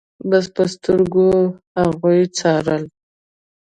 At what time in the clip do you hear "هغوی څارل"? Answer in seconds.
1.81-2.83